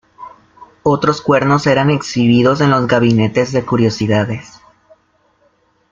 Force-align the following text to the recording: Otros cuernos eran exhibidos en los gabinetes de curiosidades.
Otros 0.81 1.21
cuernos 1.21 1.67
eran 1.67 1.91
exhibidos 1.91 2.59
en 2.61 2.71
los 2.71 2.87
gabinetes 2.87 3.51
de 3.51 3.63
curiosidades. 3.63 4.59